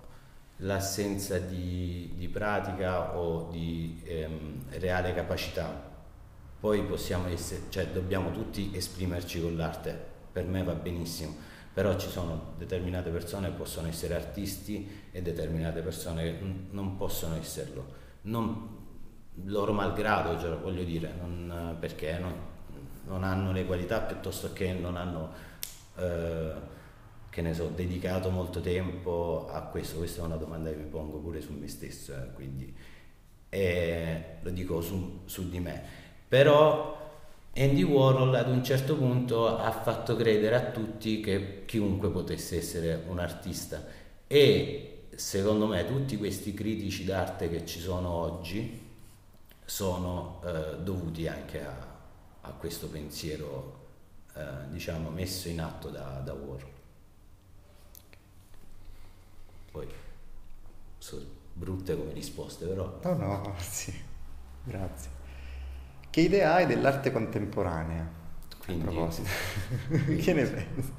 l'assenza 0.56 1.38
di, 1.38 2.14
di 2.16 2.26
pratica 2.26 3.16
o 3.16 3.48
di 3.52 4.02
ehm, 4.04 4.64
reale 4.78 5.14
capacità 5.14 5.94
poi 6.58 6.82
possiamo 6.82 7.28
essere, 7.28 7.62
cioè 7.68 7.86
dobbiamo 7.88 8.32
tutti 8.32 8.72
esprimerci 8.74 9.40
con 9.40 9.56
l'arte, 9.56 9.96
per 10.32 10.46
me 10.46 10.64
va 10.64 10.72
benissimo, 10.72 11.36
però 11.76 11.94
ci 11.98 12.08
sono 12.08 12.54
determinate 12.56 13.10
persone 13.10 13.48
che 13.48 13.54
possono 13.54 13.86
essere 13.86 14.14
artisti 14.14 15.08
e 15.12 15.20
determinate 15.20 15.82
persone 15.82 16.22
che 16.22 16.38
non 16.70 16.96
possono 16.96 17.36
esserlo, 17.36 17.84
non, 18.22 18.78
loro 19.44 19.74
malgrado, 19.74 20.40
cioè, 20.40 20.56
voglio 20.56 20.84
dire, 20.84 21.12
non, 21.20 21.76
perché 21.78 22.16
non, 22.16 22.32
non, 23.04 23.24
hanno 23.24 23.52
le 23.52 23.66
qualità 23.66 24.00
piuttosto 24.00 24.54
che 24.54 24.72
non 24.72 24.96
hanno, 24.96 25.30
eh, 25.96 26.52
che 27.28 27.42
ne 27.42 27.52
so, 27.52 27.66
dedicato 27.66 28.30
molto 28.30 28.62
tempo 28.62 29.46
a 29.52 29.60
questo, 29.60 29.98
questa 29.98 30.22
è 30.22 30.24
una 30.24 30.36
domanda 30.36 30.70
che 30.70 30.76
mi 30.76 30.88
pongo 30.88 31.18
pure 31.18 31.42
su 31.42 31.52
me 31.52 31.68
stesso, 31.68 32.14
eh, 32.14 32.32
quindi 32.32 32.74
eh, 33.50 34.36
lo 34.40 34.48
dico 34.48 34.80
su, 34.80 35.24
su 35.26 35.50
di 35.50 35.60
me. 35.60 35.82
Però 36.26 37.05
Andy 37.56 37.82
Warhol 37.82 38.34
ad 38.34 38.50
un 38.50 38.62
certo 38.62 38.96
punto 38.96 39.56
ha 39.56 39.70
fatto 39.70 40.14
credere 40.14 40.56
a 40.56 40.70
tutti 40.70 41.20
che 41.20 41.64
chiunque 41.64 42.10
potesse 42.10 42.58
essere 42.58 43.04
un 43.08 43.18
artista. 43.18 43.82
E 44.26 45.06
secondo 45.14 45.66
me 45.66 45.86
tutti 45.86 46.18
questi 46.18 46.52
critici 46.52 47.04
d'arte 47.04 47.48
che 47.48 47.64
ci 47.64 47.80
sono 47.80 48.10
oggi 48.10 48.84
sono 49.64 50.42
eh, 50.44 50.76
dovuti 50.82 51.26
anche 51.26 51.64
a, 51.64 51.74
a 52.42 52.50
questo 52.50 52.88
pensiero 52.88 53.84
eh, 54.34 54.68
diciamo 54.68 55.08
messo 55.08 55.48
in 55.48 55.60
atto 55.60 55.88
da, 55.88 56.20
da 56.22 56.34
Warhol. 56.34 56.74
Poi 59.72 59.86
sono 60.98 61.22
brutte 61.54 61.96
come 61.96 62.12
risposte 62.12 62.66
però. 62.66 63.00
No 63.02 63.14
no 63.14 63.54
sì 63.58 63.94
grazie 64.62 65.15
che 66.16 66.22
idea 66.22 66.54
hai 66.54 66.64
dell'arte 66.64 67.12
contemporanea? 67.12 68.10
Quindi, 68.64 68.86
a 68.86 68.90
proposito, 68.90 69.28
che 70.16 70.32
ne 70.32 70.46
pensi? 70.46 70.92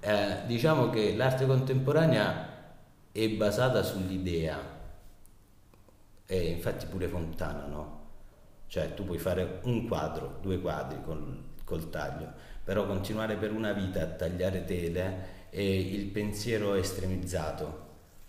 Eh, 0.00 0.46
diciamo 0.46 0.88
che 0.88 1.14
l'arte 1.14 1.44
contemporanea 1.44 2.72
è 3.12 3.28
basata 3.28 3.82
sull'idea, 3.82 4.58
e 6.24 6.44
infatti 6.48 6.86
pure 6.86 7.08
Fontana, 7.08 7.66
no? 7.66 8.06
Cioè 8.68 8.94
tu 8.94 9.04
puoi 9.04 9.18
fare 9.18 9.60
un 9.64 9.86
quadro, 9.86 10.38
due 10.40 10.58
quadri 10.62 11.02
col, 11.04 11.38
col 11.64 11.90
taglio, 11.90 12.32
però 12.64 12.86
continuare 12.86 13.36
per 13.36 13.52
una 13.52 13.74
vita 13.74 14.00
a 14.00 14.06
tagliare 14.06 14.64
tele 14.64 15.50
e 15.50 15.78
il 15.78 16.06
pensiero 16.06 16.72
è 16.72 16.78
estremizzato, 16.78 17.86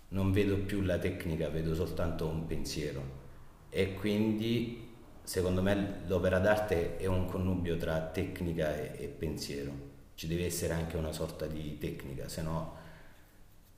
non 0.08 0.32
vedo 0.32 0.58
più 0.58 0.82
la 0.82 0.98
tecnica, 0.98 1.48
vedo 1.48 1.74
soltanto 1.74 2.26
un 2.26 2.44
pensiero 2.44 3.22
e 3.70 3.94
quindi 3.94 4.83
secondo 5.24 5.62
me 5.62 6.02
l'opera 6.06 6.38
d'arte 6.38 6.98
è 6.98 7.06
un 7.06 7.26
connubio 7.26 7.76
tra 7.76 7.98
tecnica 8.00 8.76
e, 8.76 9.02
e 9.02 9.08
pensiero. 9.08 9.92
Ci 10.14 10.26
deve 10.28 10.46
essere 10.46 10.74
anche 10.74 10.96
una 10.96 11.12
sorta 11.12 11.46
di 11.46 11.76
tecnica, 11.78 12.28
se 12.28 12.42
no 12.42 12.82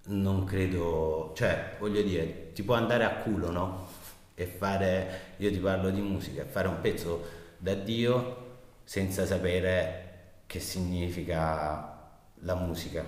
non 0.09 0.45
credo, 0.45 1.33
cioè 1.35 1.77
voglio 1.79 2.03
dire, 2.03 2.53
ti 2.53 2.63
può 2.63 2.75
andare 2.75 3.05
a 3.05 3.17
culo, 3.17 3.51
no? 3.51 3.89
E 4.35 4.47
fare, 4.47 5.21
io 5.39 5.51
ti 5.51 5.59
parlo 5.59 5.91
di 5.91 6.01
musica, 6.01 6.45
fare 6.45 6.69
un 6.69 6.81
pezzo 6.81 7.25
da 7.59 7.75
Dio 7.75 8.45
senza 8.85 9.25
sapere 9.27 10.43
che 10.47 10.61
significa 10.61 12.11
la 12.41 12.55
musica. 12.55 13.05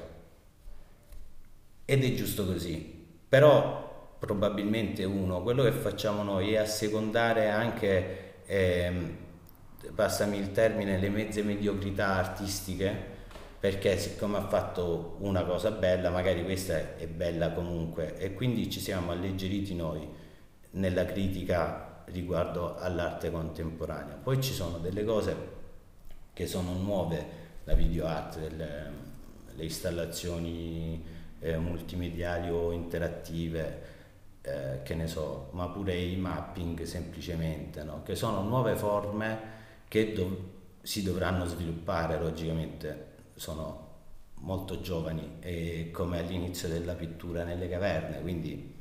Ed 1.85 2.05
è 2.05 2.15
giusto 2.15 2.47
così. 2.47 2.97
Però 3.29 4.17
probabilmente 4.19 5.05
uno, 5.05 5.43
quello 5.43 5.63
che 5.63 5.73
facciamo 5.73 6.23
noi 6.23 6.55
è 6.55 6.57
assecondare 6.57 7.49
anche 7.49 8.28
eh, 8.49 8.93
passami 9.95 10.39
il 10.39 10.53
termine, 10.53 10.99
le 10.99 11.11
mezze 11.11 11.43
mediocrità 11.43 12.15
artistiche, 12.15 13.17
perché 13.61 13.99
siccome 13.99 14.39
ha 14.39 14.49
fatto 14.49 15.17
una 15.19 15.45
cosa 15.45 15.71
bella, 15.71 16.11
magari 16.11 16.43
questa 16.45 16.97
è 16.97 17.07
bella 17.07 17.53
comunque, 17.53 18.17
e 18.17 18.33
quindi 18.33 18.71
ci 18.71 18.81
siamo 18.81 19.13
alleggeriti 19.13 19.75
noi 19.75 20.09
nella 20.71 21.05
critica 21.05 22.05
riguardo 22.07 22.77
all'arte 22.79 23.31
contemporanea. 23.31 24.15
Poi 24.15 24.41
ci 24.41 24.53
sono 24.53 24.79
delle 24.79 25.05
cose 25.05 25.37
che 26.33 26.47
sono 26.47 26.73
nuove, 26.73 27.47
la 27.65 27.75
video 27.75 28.07
art, 28.07 28.39
delle, 28.39 28.91
le 29.55 29.65
installazioni 29.65 31.05
eh, 31.41 31.59
multimediali 31.59 32.49
o 32.49 32.73
interattive, 32.73 33.97
eh, 34.49 34.83
che 34.83 34.95
ne 34.95 35.07
so, 35.07 35.49
ma 35.53 35.69
pure 35.69 35.95
i 35.95 36.17
mapping 36.17 36.83
semplicemente, 36.83 37.83
no? 37.83 38.03
che 38.03 38.15
sono 38.15 38.43
nuove 38.43 38.77
forme 38.77 39.57
che 39.89 40.13
dov- 40.13 40.39
si 40.83 41.03
dovranno 41.03 41.45
sviluppare, 41.45 42.19
logicamente 42.19 43.07
sono 43.35 43.87
molto 44.41 44.81
giovani 44.81 45.37
e 45.41 45.91
come 45.93 46.19
all'inizio 46.21 46.69
della 46.69 46.95
pittura 46.95 47.45
nelle 47.45 47.69
caverne, 47.69 48.21
quindi 48.21 48.75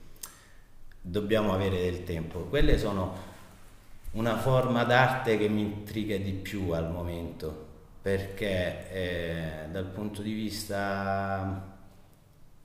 dobbiamo 1.01 1.53
avere 1.53 1.81
del 1.81 2.03
tempo. 2.03 2.39
Quelle 2.41 2.77
sono 2.77 3.35
una 4.11 4.37
forma 4.37 4.83
d'arte 4.83 5.37
che 5.37 5.49
mi 5.49 5.61
intriga 5.61 6.17
di 6.17 6.31
più 6.31 6.69
al 6.71 6.89
momento 6.89 7.65
perché 8.01 8.89
eh, 8.89 9.67
dal 9.69 9.87
punto 9.87 10.21
di 10.21 10.31
vista 10.31 11.76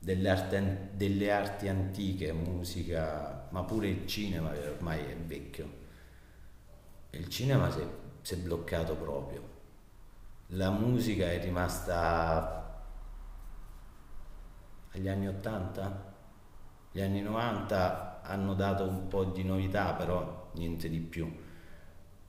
delle 0.02 0.30
arti, 0.30 0.58
delle 0.94 1.30
arti 1.30 1.68
antiche, 1.68 2.32
musica, 2.32 3.46
ma 3.50 3.62
pure 3.62 3.86
il 3.88 4.04
cinema 4.06 4.50
che 4.50 4.66
ormai 4.66 4.98
è 4.98 5.16
vecchio. 5.16 5.80
Il 7.10 7.28
cinema 7.28 7.70
si 7.70 7.80
è, 7.80 7.86
si 8.20 8.34
è 8.34 8.36
bloccato 8.38 8.96
proprio. 8.96 9.50
La 10.48 10.70
musica 10.70 11.30
è 11.30 11.40
rimasta 11.40 12.84
agli 14.90 15.08
anni 15.08 15.28
80, 15.28 16.14
gli 16.90 17.00
anni 17.00 17.22
90 17.22 18.22
hanno 18.22 18.54
dato 18.54 18.82
un 18.82 19.06
po' 19.06 19.24
di 19.24 19.44
novità, 19.44 19.94
però 19.94 20.50
niente 20.54 20.88
di 20.88 20.98
più. 20.98 21.32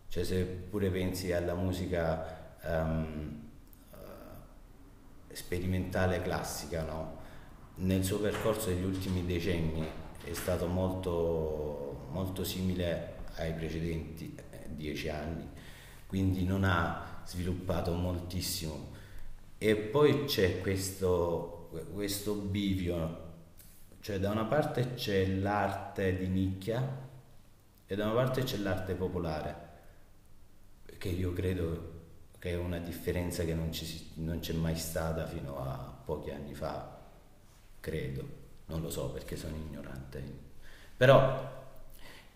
Cioè 0.07 0.23
se 0.23 0.45
pure 0.45 0.91
pensi 0.91 1.33
alla 1.33 1.55
musica 1.55 2.55
um, 2.65 3.49
sperimentale 5.31 6.21
classica, 6.21 6.83
no? 6.83 7.21
Nel 7.75 8.03
suo 8.03 8.19
percorso 8.19 8.69
degli 8.69 8.83
ultimi 8.83 9.25
decenni 9.25 9.85
è 10.23 10.33
stato 10.33 10.67
molto, 10.67 12.07
molto 12.11 12.43
simile 12.43 13.15
ai 13.35 13.53
precedenti 13.53 14.35
eh, 14.51 14.69
dieci 14.69 15.09
anni, 15.09 15.47
quindi 16.07 16.45
non 16.45 16.63
ha 16.63 17.21
sviluppato 17.25 17.93
moltissimo. 17.93 18.91
E 19.57 19.75
poi 19.75 20.25
c'è 20.25 20.61
questo, 20.61 21.69
questo 21.93 22.33
bivio, 22.35 23.21
cioè 24.01 24.19
da 24.19 24.31
una 24.31 24.45
parte 24.45 24.93
c'è 24.93 25.25
l'arte 25.25 26.17
di 26.17 26.27
nicchia 26.27 27.01
e 27.85 27.95
da 27.95 28.05
una 28.05 28.13
parte 28.13 28.43
c'è 28.43 28.57
l'arte 28.57 28.93
popolare, 28.93 29.71
che 30.97 31.09
io 31.09 31.33
credo 31.33 31.91
che 32.39 32.51
è 32.51 32.55
una 32.57 32.79
differenza 32.79 33.45
che 33.45 33.53
non, 33.53 33.71
ci, 33.71 34.11
non 34.15 34.39
c'è 34.39 34.53
mai 34.53 34.75
stata 34.75 35.25
fino 35.25 35.57
a 35.59 36.01
pochi 36.03 36.31
anni 36.31 36.53
fa, 36.53 36.92
credo, 37.83 38.25
non 38.67 38.81
lo 38.81 38.89
so 38.89 39.09
perché 39.09 39.35
sono 39.35 39.57
ignorante. 39.57 40.23
Però 40.95 41.51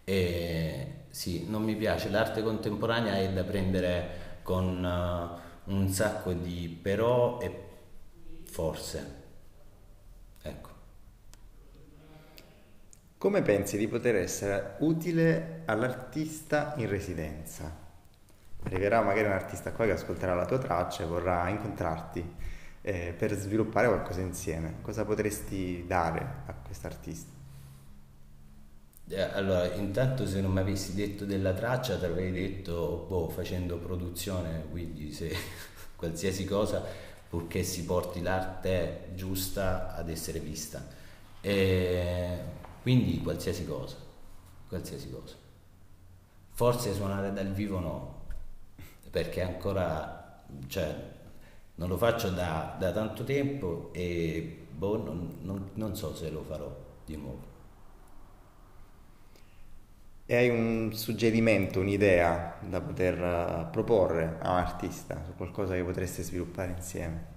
eh, 0.03 1.05
sì, 1.07 1.49
non 1.49 1.63
mi 1.63 1.77
piace, 1.77 2.09
l'arte 2.09 2.43
contemporanea 2.43 3.15
è 3.15 3.31
da 3.31 3.45
prendere 3.45 4.39
con 4.43 4.83
uh, 4.83 5.71
un 5.71 5.87
sacco 5.87 6.33
di 6.33 6.67
però 6.81 7.39
e 7.39 7.63
forse. 8.43 9.15
Ecco. 10.41 10.69
Come 13.17 13.41
pensi 13.41 13.77
di 13.77 13.87
poter 13.87 14.15
essere 14.15 14.75
utile 14.79 15.61
all'artista 15.63 16.73
in 16.75 16.89
residenza? 16.89 17.85
arriverà 18.63 19.01
magari 19.01 19.27
un 19.27 19.33
artista 19.33 19.71
qua 19.71 19.85
che 19.85 19.91
ascolterà 19.91 20.33
la 20.33 20.45
tua 20.45 20.57
traccia 20.57 21.03
e 21.03 21.05
vorrà 21.05 21.47
incontrarti 21.47 22.35
eh, 22.87 23.13
per 23.17 23.33
sviluppare 23.33 23.87
qualcosa 23.87 24.21
insieme. 24.21 24.75
Cosa 24.81 25.03
potresti 25.03 25.83
dare 25.85 26.43
a 26.45 26.53
quest'artista? 26.53 27.29
Eh, 29.09 29.21
allora, 29.21 29.73
intanto 29.73 30.25
se 30.25 30.39
non 30.39 30.53
mi 30.53 30.59
avessi 30.59 30.95
detto 30.95 31.25
della 31.25 31.51
traccia 31.53 31.97
ti 31.97 32.05
avrei 32.05 32.31
detto, 32.31 33.05
boh, 33.09 33.27
facendo 33.27 33.77
produzione, 33.77 34.67
quindi 34.71 35.11
se 35.11 35.35
qualsiasi 35.97 36.45
cosa, 36.45 36.81
purché 37.29 37.61
si 37.63 37.83
porti 37.83 38.21
l'arte 38.21 39.09
giusta 39.15 39.93
ad 39.93 40.09
essere 40.09 40.39
vista. 40.39 40.87
E 41.41 42.39
quindi 42.81 43.21
qualsiasi 43.21 43.65
cosa, 43.65 43.97
qualsiasi 44.69 45.09
cosa. 45.11 45.35
Forse 46.51 46.93
suonare 46.93 47.33
dal 47.33 47.51
vivo 47.51 47.79
no, 47.79 48.21
perché 49.11 49.41
ancora 49.41 50.45
cioè, 50.67 51.15
non 51.77 51.89
lo 51.89 51.97
faccio 51.97 52.29
da, 52.29 52.75
da 52.77 52.91
tanto 52.91 53.23
tempo 53.23 53.89
e 53.93 54.65
boh, 54.69 55.03
non, 55.03 55.37
non, 55.41 55.69
non 55.73 55.95
so 55.95 56.15
se 56.15 56.29
lo 56.29 56.43
farò 56.43 56.75
di 57.05 57.15
nuovo. 57.15 57.55
E 60.25 60.35
hai 60.35 60.49
un 60.49 60.91
suggerimento, 60.93 61.79
un'idea 61.79 62.57
da 62.67 62.81
poter 62.81 63.19
uh, 63.19 63.71
proporre 63.71 64.37
a 64.41 64.51
un 64.51 64.57
artista 64.57 65.23
su 65.25 65.35
qualcosa 65.35 65.73
che 65.73 65.83
potreste 65.83 66.21
sviluppare 66.21 66.73
insieme? 66.75 67.35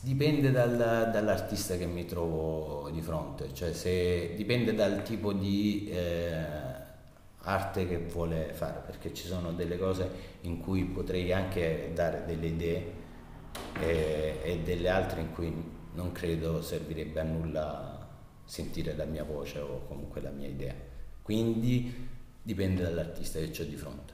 Dipende 0.00 0.50
dal, 0.50 0.76
dall'artista 1.12 1.76
che 1.76 1.86
mi 1.86 2.06
trovo 2.06 2.90
di 2.90 3.00
fronte, 3.00 3.54
cioè 3.54 3.72
se, 3.72 4.34
dipende 4.34 4.74
dal 4.74 5.04
tipo 5.04 5.32
di 5.32 5.88
eh, 5.88 6.44
arte 7.42 7.86
che 7.86 7.98
vuole 7.98 8.52
fare, 8.54 8.82
perché 8.84 9.14
ci 9.14 9.28
sono 9.28 9.52
delle 9.52 9.78
cose 9.78 10.10
in 10.40 10.60
cui 10.60 10.82
potrei 10.84 11.32
anche 11.32 11.92
dare 11.94 12.24
delle 12.26 12.46
idee 12.46 12.99
e, 13.78 14.40
e 14.42 14.58
delle 14.60 14.88
altre 14.88 15.20
in 15.20 15.32
cui 15.32 15.78
non 15.94 16.12
credo 16.12 16.62
servirebbe 16.62 17.20
a 17.20 17.24
nulla 17.24 18.08
sentire 18.44 18.94
la 18.94 19.04
mia 19.04 19.24
voce 19.24 19.58
o 19.60 19.86
comunque 19.86 20.20
la 20.20 20.30
mia 20.30 20.48
idea. 20.48 20.74
Quindi 21.22 22.08
dipende 22.42 22.82
dall'artista 22.82 23.38
che 23.38 23.62
ho 23.62 23.64
di 23.64 23.76
fronte. 23.76 24.12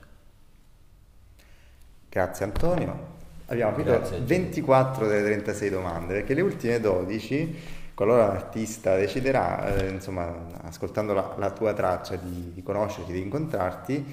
Grazie 2.09 2.45
Antonio. 2.45 3.15
Abbiamo 3.47 3.77
finito 3.77 4.23
24 4.23 5.07
delle 5.07 5.23
36 5.23 5.69
domande, 5.69 6.13
perché 6.15 6.33
le 6.33 6.41
ultime 6.41 6.79
12 6.79 7.85
qualora 7.97 8.27
l'artista 8.27 8.95
deciderà, 8.95 9.75
eh, 9.75 9.89
insomma, 9.89 10.61
ascoltando 10.61 11.13
la, 11.13 11.33
la, 11.35 11.49
tua 11.49 11.73
traccia 11.73 12.15
di, 12.15 12.51
di 12.53 12.61
conoscerti, 12.61 13.11
di 13.11 13.21
incontrarti, 13.21 14.05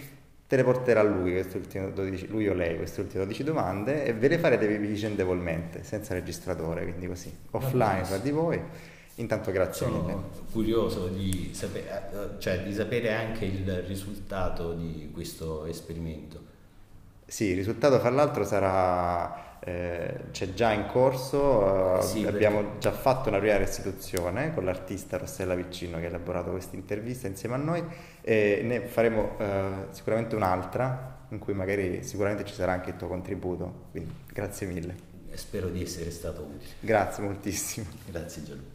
te 0.55 0.57
le 0.57 0.65
porterà 0.65 1.03
lui, 1.03 1.45
12, 1.93 2.29
lui 2.29 2.49
o 2.49 2.55
lei 2.55 2.77
queste 2.77 3.01
ultime 3.01 3.25
12 3.25 3.45
domande 3.45 4.05
e 4.05 4.13
ve 4.13 4.29
le 4.29 4.39
farete 4.39 4.67
vicendevolmente, 4.79 5.83
senza 5.83 6.15
registratore, 6.15 6.85
quindi 6.85 7.09
così, 7.09 7.35
offline 7.51 8.03
tra 8.03 8.19
di 8.19 8.31
voi. 8.31 8.61
Intanto 9.17 9.53
grazie 9.53 9.87
Sono 9.87 10.03
mille. 10.03 10.17
curioso 10.51 11.07
di, 11.07 11.51
sape- 11.53 11.87
eh, 11.87 12.41
cioè, 12.41 12.63
di 12.63 12.75
sapere 12.75 13.13
anche 13.13 13.45
il 13.45 13.83
risultato 13.83 14.73
di 14.75 15.11
questo 15.13 15.67
esperimento. 15.67 16.53
Sì, 17.27 17.47
il 17.47 17.57
risultato 17.57 17.99
fra 18.01 18.11
l'altro 18.11 18.45
sarà 18.45 19.59
eh, 19.61 20.27
c'è 20.31 20.53
già 20.53 20.73
in 20.73 20.87
corso, 20.87 21.99
eh, 21.99 22.03
sì, 22.03 22.27
abbiamo 22.27 22.61
perché... 22.61 22.79
già 22.81 22.93
fatto 22.93 23.29
una 23.29 23.39
prima 23.39 23.57
restituzione 23.57 24.53
con 24.53 24.65
l'artista 24.65 25.17
Rossella 25.17 25.55
Vicino 25.55 25.99
che 25.99 26.07
ha 26.07 26.09
elaborato 26.09 26.51
questa 26.51 26.77
intervista 26.77 27.29
insieme 27.29 27.55
a 27.55 27.59
noi 27.59 27.85
e 28.27 28.63
ne 28.65 28.81
faremo 28.81 29.39
eh, 29.39 29.87
sicuramente 29.91 30.35
un'altra 30.35 31.27
in 31.29 31.39
cui 31.39 31.53
magari 31.53 32.03
sicuramente 32.03 32.45
ci 32.45 32.55
sarà 32.55 32.73
anche 32.73 32.91
il 32.91 32.97
tuo 32.97 33.09
contributo, 33.09 33.89
quindi 33.91 34.13
grazie 34.33 34.67
mille. 34.67 35.13
Spero 35.35 35.69
di 35.69 35.83
essere 35.83 36.11
stato 36.11 36.43
utile. 36.43 36.71
Grazie 36.81 37.25
moltissimo. 37.25 37.87
Grazie 38.07 38.43
Gianluca. 38.45 38.74